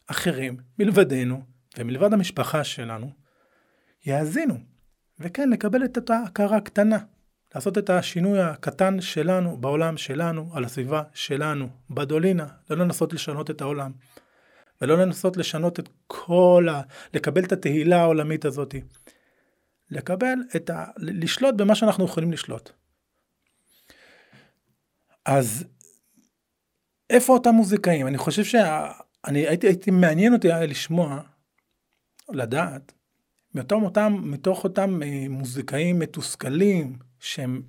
אחרים 0.07 0.57
מלבדנו 0.79 1.43
ומלבד 1.77 2.13
המשפחה 2.13 2.63
שלנו 2.63 3.11
יאזינו, 4.05 4.55
וכן 5.19 5.49
לקבל 5.49 5.85
את 5.85 5.97
אותה 5.97 6.19
הכרה 6.27 6.61
קטנה, 6.61 6.97
לעשות 7.55 7.77
את 7.77 7.89
השינוי 7.89 8.41
הקטן 8.41 9.01
שלנו 9.01 9.57
בעולם 9.57 9.97
שלנו, 9.97 10.49
על 10.53 10.65
הסביבה 10.65 11.03
שלנו, 11.13 11.69
בדולינה, 11.89 12.47
לא 12.69 12.77
לנסות 12.77 13.13
לשנות 13.13 13.49
את 13.49 13.61
העולם. 13.61 13.91
ולא 14.83 14.97
לנסות 14.97 15.37
לשנות 15.37 15.79
את 15.79 15.89
כל 16.07 16.67
ה... 16.71 16.81
לקבל 17.13 17.43
את 17.43 17.51
התהילה 17.51 18.01
העולמית 18.01 18.45
הזאתי. 18.45 18.81
לקבל 19.91 20.35
את 20.55 20.69
ה... 20.69 20.85
לשלוט 20.97 21.55
במה 21.55 21.75
שאנחנו 21.75 22.05
יכולים 22.05 22.31
לשלוט. 22.31 22.71
אז 25.25 25.65
איפה 27.09 27.33
אותם 27.33 27.49
מוזיקאים? 27.49 28.07
אני 28.07 28.17
חושב 28.17 28.43
שאני 28.43 29.47
הייתי, 29.47 29.67
הייתי 29.67 29.91
מעניין 29.91 30.33
אותי 30.33 30.47
לשמוע, 30.47 31.21
לדעת, 32.29 32.93
מתוך 33.55 33.83
אותם, 33.83 34.17
מתוך 34.23 34.63
אותם 34.63 35.03
אה, 35.03 35.25
מוזיקאים 35.29 35.99
מתוסכלים 35.99 36.97
שהם 37.19 37.61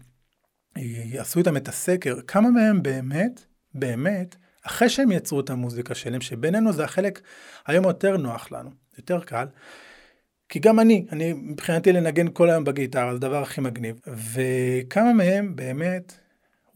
אה, 0.76 0.82
יעשו 0.82 1.38
איתם 1.38 1.56
את 1.56 1.68
הסקר, 1.68 2.16
כמה 2.26 2.50
מהם 2.50 2.82
באמת, 2.82 3.44
באמת, 3.74 4.36
אחרי 4.66 4.88
שהם 4.88 5.12
יצרו 5.12 5.40
את 5.40 5.50
המוזיקה 5.50 5.94
שלהם, 5.94 6.20
שבינינו 6.20 6.72
זה 6.72 6.84
החלק 6.84 7.20
היום 7.66 7.84
יותר 7.84 8.16
נוח 8.16 8.52
לנו, 8.52 8.70
יותר 8.98 9.20
קל, 9.20 9.46
כי 10.48 10.58
גם 10.58 10.80
אני, 10.80 11.06
אני 11.12 11.32
מבחינתי 11.32 11.92
לנגן 11.92 12.28
כל 12.32 12.50
היום 12.50 12.64
בגיטרה, 12.64 13.10
זה 13.10 13.16
הדבר 13.16 13.42
הכי 13.42 13.60
מגניב. 13.60 14.00
וכמה 14.06 15.12
מהם 15.12 15.56
באמת, 15.56 16.18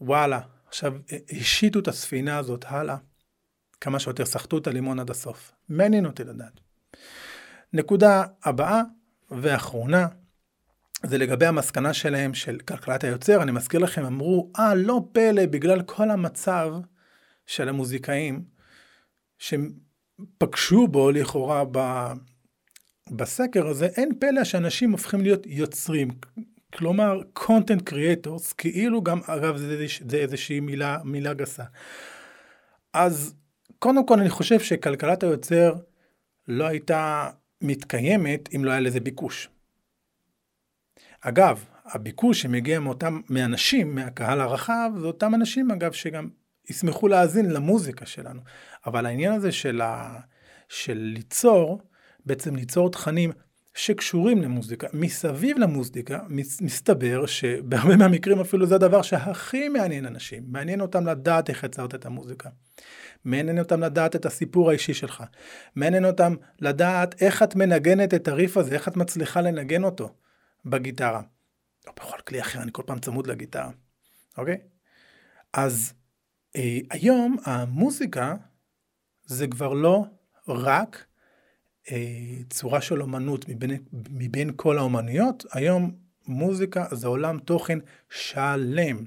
וואלה, 0.01 0.39
עכשיו 0.67 0.93
השיתו 1.31 1.79
את 1.79 1.87
הספינה 1.87 2.37
הזאת 2.37 2.65
הלאה, 2.67 2.95
כמה 3.81 3.99
שיותר, 3.99 4.25
סחטו 4.25 4.57
את 4.57 4.67
הלימון 4.67 4.99
עד 4.99 5.09
הסוף. 5.09 5.51
מעניין 5.69 6.05
אותי 6.05 6.23
לדעת. 6.23 6.59
נקודה 7.73 8.23
הבאה 8.43 8.81
ואחרונה, 9.31 10.07
זה 11.05 11.17
לגבי 11.17 11.45
המסקנה 11.45 11.93
שלהם 11.93 12.33
של 12.33 12.59
כלכלת 12.59 13.03
היוצר. 13.03 13.41
אני 13.41 13.51
מזכיר 13.51 13.79
לכם, 13.79 14.05
אמרו, 14.05 14.51
אה, 14.59 14.75
לא 14.75 15.01
פלא, 15.11 15.45
בגלל 15.45 15.81
כל 15.81 16.11
המצב 16.11 16.73
של 17.49 17.69
המוזיקאים, 17.69 18.43
שהם 19.37 19.71
פגשו 20.37 20.87
בו 20.87 21.11
לכאורה 21.11 21.63
בסקר 23.11 23.67
הזה 23.67 23.85
אין 23.85 24.19
פלא 24.19 24.43
שאנשים 24.43 24.91
הופכים 24.91 25.21
להיות 25.21 25.45
יוצרים. 25.45 26.07
כלומר, 26.73 27.21
content 27.39 27.89
creators, 27.89 28.53
כאילו 28.57 29.03
גם, 29.03 29.19
אגב, 29.25 29.57
זה, 29.57 29.85
זה 30.09 30.17
איזושהי 30.17 30.59
מילה, 30.59 30.97
מילה 31.03 31.33
גסה. 31.33 31.63
אז 32.93 33.35
קודם 33.79 34.05
כל 34.05 34.19
אני 34.19 34.29
חושב 34.29 34.59
שכלכלת 34.59 35.23
היוצר 35.23 35.75
לא 36.47 36.67
הייתה 36.67 37.29
מתקיימת 37.61 38.49
אם 38.55 38.65
לא 38.65 38.71
היה 38.71 38.79
לזה 38.79 38.99
ביקוש. 38.99 39.49
אגב, 41.21 41.65
הביקוש 41.85 42.41
שמגיע 42.41 42.79
מאותם, 42.79 43.21
מאנשים, 43.29 43.95
מהקהל 43.95 44.41
הרחב, 44.41 44.91
זה 44.99 45.05
אותם 45.05 45.35
אנשים 45.35 45.71
אגב 45.71 45.91
שגם 45.91 46.29
ישמחו 46.69 47.07
להאזין 47.07 47.51
למוזיקה 47.51 48.05
שלנו. 48.05 48.41
אבל 48.85 49.05
העניין 49.05 49.33
הזה 49.33 49.51
של, 49.51 49.81
ה, 49.81 50.19
של 50.69 50.97
ליצור, 50.97 51.81
בעצם 52.25 52.55
ליצור 52.55 52.91
תכנים 52.91 53.31
שקשורים 53.73 54.41
למוזיקה. 54.41 54.87
מסביב 54.93 55.57
למוזיקה 55.57 56.19
מסתבר 56.61 57.25
שבהרבה 57.25 57.95
מהמקרים 57.95 58.39
אפילו 58.39 58.65
זה 58.65 58.75
הדבר 58.75 59.01
שהכי 59.01 59.69
מעניין 59.69 60.05
אנשים. 60.05 60.43
מעניין 60.47 60.81
אותם 60.81 61.07
לדעת 61.07 61.49
איך 61.49 61.63
יצרת 61.63 61.95
את 61.95 62.05
המוזיקה. 62.05 62.49
מעניין 63.25 63.59
אותם 63.59 63.83
לדעת 63.83 64.15
את 64.15 64.25
הסיפור 64.25 64.69
האישי 64.69 64.93
שלך. 64.93 65.23
מעניין 65.75 66.05
אותם 66.05 66.35
לדעת 66.59 67.21
איך 67.21 67.43
את 67.43 67.55
מנגנת 67.55 68.13
את 68.13 68.27
הריף 68.27 68.57
הזה, 68.57 68.75
איך 68.75 68.87
את 68.87 68.97
מצליחה 68.97 69.41
לנגן 69.41 69.83
אותו 69.83 70.13
בגיטרה. 70.65 71.21
או 71.87 71.93
בכל 71.95 72.17
כלי 72.27 72.41
אחר, 72.41 72.61
אני 72.61 72.69
כל 72.73 72.83
פעם 72.85 72.99
צמוד 72.99 73.27
לגיטרה, 73.27 73.69
אוקיי? 74.37 74.57
אז 75.53 75.93
היום 76.89 77.37
המוזיקה 77.45 78.35
זה 79.25 79.47
כבר 79.47 79.73
לא 79.73 80.05
רק 80.47 81.05
אה, 81.91 82.35
צורה 82.49 82.81
של 82.81 83.01
אומנות 83.01 83.49
מבין, 83.49 83.83
מבין 84.09 84.51
כל 84.55 84.77
האומנויות, 84.77 85.45
היום 85.51 85.91
מוזיקה 86.27 86.85
זה 86.91 87.07
עולם 87.07 87.39
תוכן 87.39 87.79
שלם. 88.09 89.05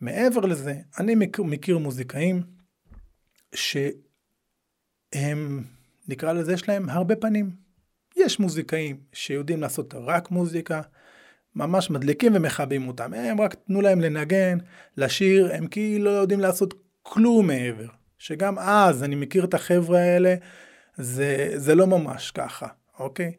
מעבר 0.00 0.40
לזה, 0.40 0.74
אני 0.98 1.14
מכיר, 1.14 1.44
מכיר 1.44 1.78
מוזיקאים 1.78 2.42
שהם, 3.54 4.04
נקרא 6.08 6.32
לזה, 6.32 6.52
יש 6.52 6.68
להם 6.68 6.88
הרבה 6.88 7.16
פנים. 7.16 7.50
יש 8.16 8.40
מוזיקאים 8.40 9.00
שיודעים 9.12 9.60
לעשות 9.60 9.94
רק 9.94 10.30
מוזיקה, 10.30 10.80
ממש 11.54 11.90
מדליקים 11.90 12.32
ומכבים 12.34 12.88
אותם. 12.88 13.14
הם 13.14 13.40
רק 13.40 13.54
תנו 13.54 13.80
להם 13.80 14.00
לנגן, 14.00 14.58
לשיר, 14.96 15.54
הם 15.54 15.66
כאילו 15.66 16.04
לא 16.04 16.10
יודעים 16.10 16.40
לעשות 16.40 16.74
כלום 17.02 17.46
מעבר. 17.46 17.86
שגם 18.18 18.58
אז, 18.58 19.04
אני 19.04 19.14
מכיר 19.14 19.44
את 19.44 19.54
החבר'ה 19.54 20.00
האלה, 20.00 20.34
זה, 20.96 21.52
זה 21.54 21.74
לא 21.74 21.86
ממש 21.86 22.30
ככה, 22.30 22.66
אוקיי? 22.98 23.32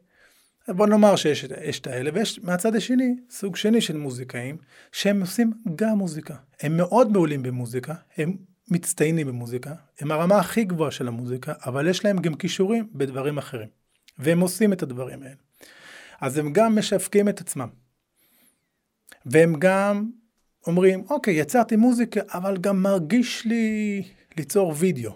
בוא 0.67 0.87
נאמר 0.87 1.15
שיש 1.15 1.79
את 1.79 1.87
האלה, 1.87 2.09
ויש 2.13 2.39
מהצד 2.43 2.75
השני, 2.75 3.15
סוג 3.29 3.55
שני 3.55 3.81
של 3.81 3.97
מוזיקאים, 3.97 4.57
שהם 4.91 5.21
עושים 5.21 5.51
גם 5.75 5.97
מוזיקה. 5.97 6.35
הם 6.61 6.77
מאוד 6.77 7.11
מעולים 7.11 7.43
במוזיקה, 7.43 7.93
הם 8.17 8.37
מצטיינים 8.71 9.27
במוזיקה, 9.27 9.73
הם 9.99 10.11
הרמה 10.11 10.39
הכי 10.39 10.63
גבוהה 10.63 10.91
של 10.91 11.07
המוזיקה, 11.07 11.53
אבל 11.65 11.87
יש 11.87 12.05
להם 12.05 12.17
גם 12.17 12.33
כישורים 12.33 12.87
בדברים 12.93 13.37
אחרים. 13.37 13.67
והם 14.19 14.39
עושים 14.39 14.73
את 14.73 14.83
הדברים 14.83 15.23
האלה. 15.23 15.35
אז 16.21 16.37
הם 16.37 16.53
גם 16.53 16.75
משווקים 16.75 17.29
את 17.29 17.41
עצמם. 17.41 17.67
והם 19.25 19.55
גם 19.59 20.09
אומרים, 20.67 21.03
אוקיי, 21.09 21.33
יצרתי 21.33 21.75
מוזיקה, 21.75 22.21
אבל 22.27 22.57
גם 22.57 22.83
מרגיש 22.83 23.45
לי 23.45 24.03
ליצור 24.37 24.73
וידאו. 24.77 25.11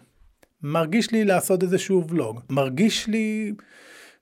מרגיש 0.61 1.11
לי 1.11 1.25
לעשות 1.25 1.63
איזשהו 1.63 2.07
ולוג. 2.07 2.39
מרגיש 2.49 3.07
לי 3.07 3.53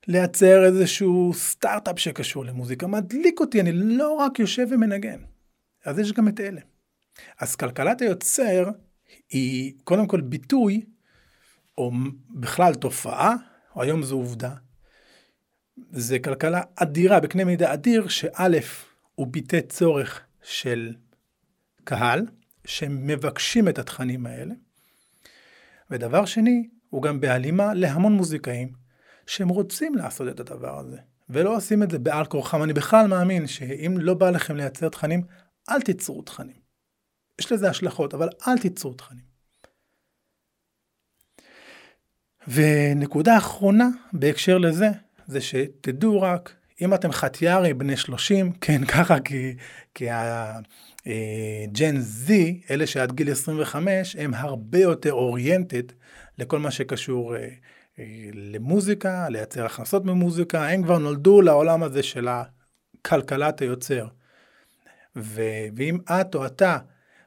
לייצר 0.08 0.66
איזשהו 0.66 1.32
סטארט-אפ 1.34 2.00
שקשור 2.00 2.46
למוזיקה. 2.46 2.88
מדליק 2.88 3.40
אותי, 3.40 3.62
אני 3.62 3.72
לא 3.72 4.14
רק 4.14 4.40
יושב 4.40 4.68
ומנגן. 4.72 5.20
אז 5.86 6.00
יש 6.00 6.14
גם 6.14 6.28
את 6.28 6.40
אלה. 6.40 6.62
אז 7.40 7.56
כלכלת 7.56 8.02
היוצר 8.02 8.70
היא 9.30 9.74
קודם 9.84 10.08
כל 10.08 10.22
ביטוי, 10.22 10.86
או 11.78 11.92
בכלל 12.30 12.74
תופעה, 12.74 13.36
או 13.76 13.82
היום 13.82 14.04
זו 14.04 14.16
עובדה. 14.16 14.54
זה 15.92 16.20
כלכלה 16.20 16.62
אדירה, 16.76 17.20
בקנה 17.20 17.46
מידה 17.46 17.74
אדיר, 17.74 18.08
שא', 18.08 18.60
הוא 19.16 19.28
ביטא 19.28 19.60
צורך 19.70 20.22
של 20.44 20.96
קהל, 21.84 22.26
שמבקשים 22.66 23.68
את 23.70 23.80
התכנים 23.80 24.26
האלה. 24.26 24.54
ודבר 25.92 26.26
שני, 26.26 26.70
הוא 26.90 27.02
גם 27.02 27.20
בהלימה 27.20 27.74
להמון 27.74 28.14
מוזיקאים 28.14 28.74
שהם 29.28 29.50
רוצים 29.50 29.96
לעשות 29.96 30.28
את 30.28 30.40
הדבר 30.40 30.80
הזה, 30.80 30.98
ולא 31.30 31.56
עושים 31.56 31.84
את 31.84 31.92
זה 31.92 32.00
בעל 32.00 32.26
כורחם. 32.26 32.64
אני 32.64 32.74
בכלל 32.74 33.08
מאמין 33.08 33.48
שאם 33.48 33.96
לא 34.00 34.14
בא 34.14 34.30
לכם 34.30 34.56
לייצר 34.56 34.90
תכנים, 34.90 35.24
אל 35.70 35.82
תיצרו 35.82 36.22
תכנים. 36.22 36.64
יש 37.40 37.52
לזה 37.52 37.70
השלכות, 37.70 38.14
אבל 38.14 38.30
אל 38.48 38.58
תיצרו 38.58 38.94
תכנים. 38.94 39.34
ונקודה 42.48 43.38
אחרונה 43.38 43.88
בהקשר 44.14 44.58
לזה, 44.58 44.90
זה 45.28 45.42
שתדעו 45.42 46.22
רק, 46.22 46.56
אם 46.82 46.94
אתם 46.94 47.12
חטיארי 47.12 47.74
בני 47.74 47.98
30, 47.98 48.52
כן 48.62 48.86
ככה 48.86 49.20
כי, 49.20 49.56
כי 49.94 50.08
הג'ן 50.10 51.98
Z, 52.28 52.32
אלה 52.70 52.88
שעד 52.88 53.12
גיל 53.12 53.32
25, 53.32 54.16
הם 54.16 54.34
הרבה 54.34 54.80
יותר 54.80 55.14
אוריינטד 55.14 55.84
לכל 56.38 56.60
מה 56.60 56.72
שקשור 56.72 57.36
אה, 57.36 57.48
אה, 58.00 58.06
למוזיקה, 58.34 59.30
לייצר 59.30 59.66
הכנסות 59.66 60.06
ממוזיקה, 60.06 60.70
הם 60.70 60.84
כבר 60.84 60.98
נולדו 60.98 61.42
לעולם 61.42 61.84
הזה 61.84 62.04
של 62.04 62.28
הכלכלת 62.28 63.62
היוצר. 63.62 64.08
ו, 65.16 65.42
ואם 65.76 65.98
את 66.10 66.36
או 66.36 66.46
אתה 66.46 66.78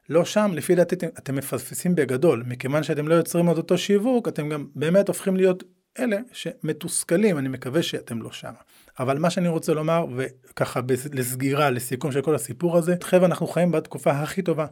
לא 0.08 0.24
שם, 0.24 0.50
לפי 0.54 0.74
דעתי 0.74 0.94
אתם, 0.94 1.06
אתם 1.18 1.36
מפספסים 1.36 1.94
בגדול, 1.94 2.42
מכיוון 2.46 2.82
שאתם 2.82 3.08
לא 3.08 3.14
יוצרים 3.14 3.46
עוד 3.46 3.56
אותו 3.56 3.78
שיווק, 3.78 4.28
אתם 4.28 4.48
גם 4.48 4.66
באמת 4.74 5.08
הופכים 5.08 5.36
להיות 5.36 5.64
אלה 5.98 6.16
שמתוסכלים, 6.32 7.38
אני 7.38 7.48
מקווה 7.48 7.82
שאתם 7.82 8.22
לא 8.22 8.32
שם. 8.32 8.52
אבל 8.98 9.18
מה 9.18 9.30
שאני 9.30 9.48
רוצה 9.48 9.74
לומר, 9.74 10.06
וככה 10.16 10.80
לסגירה, 11.12 11.70
לסיכום 11.70 12.12
של 12.12 12.22
כל 12.22 12.34
הסיפור 12.34 12.76
הזה, 12.76 12.94
חבר'ה, 13.02 13.26
אנחנו 13.26 13.46
חיים 13.46 13.72
בתקופה 13.72 14.10
הכי 14.10 14.42
טובה. 14.42 14.66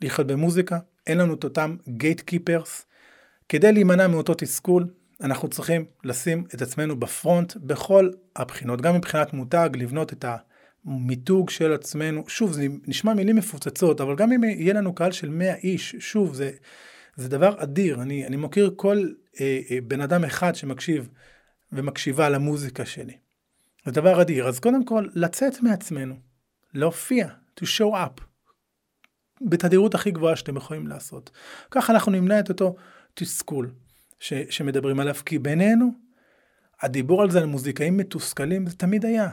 לחיות 0.00 0.26
במוזיקה, 0.26 0.78
אין 1.06 1.18
לנו 1.18 1.34
את 1.34 1.44
אותם 1.44 1.76
גייט 1.88 2.20
קיפרס. 2.20 2.86
כדי 3.48 3.72
להימנע 3.72 4.06
מאותו 4.06 4.34
תסכול, 4.34 4.86
אנחנו 5.20 5.48
צריכים 5.48 5.84
לשים 6.04 6.44
את 6.54 6.62
עצמנו 6.62 7.00
בפרונט 7.00 7.56
בכל 7.56 8.10
הבחינות, 8.36 8.80
גם 8.80 8.94
מבחינת 8.94 9.32
מותג, 9.32 9.70
לבנות 9.74 10.12
את 10.12 10.24
המיתוג 10.84 11.50
של 11.50 11.72
עצמנו. 11.72 12.24
שוב, 12.28 12.52
זה 12.52 12.66
נשמע 12.86 13.14
מילים 13.14 13.36
מפוצצות, 13.36 14.00
אבל 14.00 14.16
גם 14.16 14.32
אם 14.32 14.44
יהיה 14.44 14.74
לנו 14.74 14.94
קהל 14.94 15.12
של 15.12 15.28
100 15.28 15.54
איש, 15.54 15.96
שוב, 15.98 16.34
זה, 16.34 16.50
זה 17.16 17.28
דבר 17.28 17.62
אדיר. 17.62 18.02
אני, 18.02 18.26
אני 18.26 18.36
מוקיר 18.36 18.72
כל 18.76 19.08
אה, 19.40 19.60
אה, 19.70 19.78
בן 19.80 20.00
אדם 20.00 20.24
אחד 20.24 20.54
שמקשיב 20.54 21.08
ומקשיבה 21.72 22.28
למוזיקה 22.28 22.86
שלי. 22.86 23.16
זה 23.84 23.92
דבר 23.92 24.22
אדיר. 24.22 24.48
אז 24.48 24.60
קודם 24.60 24.84
כל, 24.84 25.06
לצאת 25.14 25.62
מעצמנו, 25.62 26.14
להופיע, 26.74 27.28
to 27.60 27.64
show 27.64 27.94
up, 27.94 28.22
בתדירות 29.40 29.94
הכי 29.94 30.10
גבוהה 30.10 30.36
שאתם 30.36 30.56
יכולים 30.56 30.86
לעשות. 30.86 31.30
ככה 31.70 31.92
אנחנו 31.92 32.12
נמנע 32.12 32.40
את 32.40 32.48
אותו 32.48 32.76
תסכול 33.14 33.70
ש, 34.20 34.32
שמדברים 34.50 35.00
עליו, 35.00 35.14
כי 35.26 35.38
בינינו, 35.38 35.92
הדיבור 36.80 37.22
על 37.22 37.30
זה 37.30 37.38
על 37.38 37.46
מוזיקאים 37.46 37.96
מתוסכלים, 37.96 38.66
זה 38.66 38.76
תמיד 38.76 39.04
היה. 39.04 39.28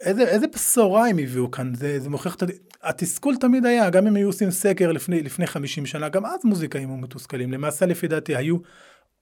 איזה, 0.00 0.22
איזה 0.22 0.46
בשורה 0.46 1.08
הם 1.08 1.18
הביאו 1.18 1.50
כאן, 1.50 1.74
זה, 1.74 2.00
זה 2.00 2.10
מוכיח 2.10 2.34
את 2.34 2.42
התסכול 2.82 3.36
תמיד 3.36 3.66
היה, 3.66 3.90
גם 3.90 4.06
אם 4.06 4.16
היו 4.16 4.26
עושים 4.26 4.50
סקר 4.50 4.92
לפני, 4.92 5.22
לפני 5.22 5.46
50 5.46 5.86
שנה, 5.86 6.08
גם 6.08 6.26
אז 6.26 6.44
מוזיקאים 6.44 6.88
היו 6.88 6.96
מתוסכלים. 6.96 7.52
למעשה, 7.52 7.86
לפי 7.86 8.08
דעתי, 8.08 8.36
היו 8.36 8.56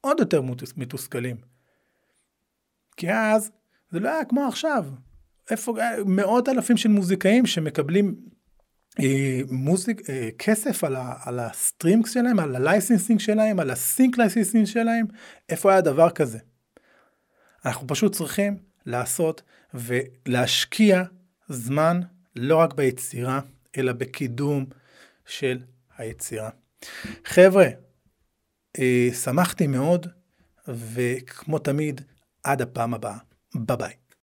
עוד 0.01 0.21
יותר 0.21 0.43
מתוסכלים. 0.77 1.37
כי 2.99 3.13
אז 3.13 3.51
זה 3.91 4.01
לא 4.01 4.09
היה 4.09 4.25
כמו 4.25 4.49
עכשיו. 4.49 4.85
איפה, 5.51 5.75
מאות 6.07 6.49
אלפים 6.49 6.77
של 6.77 6.89
מוזיקאים 6.89 7.47
שמקבלים 7.47 8.17
אה, 9.01 9.41
מוזיק, 9.51 10.11
אה, 10.11 10.29
כסף 10.39 10.85
על, 10.85 10.97
ה, 10.97 11.15
על 11.25 11.39
ה 11.39 11.48
streams 11.48 12.15
שלהם, 12.15 12.39
על 12.39 12.57
ה 12.57 12.63
licensing 12.63 13.21
שלהם, 13.21 13.61
על 13.61 13.71
ה 13.71 13.81
sync 13.81 14.19
licensing 14.19 14.67
שלהם, 14.67 15.07
איפה 15.49 15.73
היה 15.73 15.81
דבר 15.81 16.11
כזה? 16.11 16.39
אנחנו 17.65 17.87
פשוט 17.87 18.13
צריכים 18.13 18.57
לעשות 18.87 19.43
ולהשקיע 19.75 21.03
זמן 21.49 22.01
לא 22.37 22.57
רק 22.57 22.75
ביצירה, 22.75 23.41
אלא 23.77 23.93
בקידום 23.93 24.67
של 25.27 25.59
היצירה. 25.99 26.51
חבר'ה, 27.25 27.67
אה, 28.79 29.09
שמחתי 29.23 29.67
מאוד, 29.67 30.07
וכמו 30.69 31.59
תמיד, 31.59 32.01
עד 32.45 32.63
הפעם 32.63 32.95
הבאה. 32.95 33.19
ביי 33.55 33.77
ביי. 33.77 33.93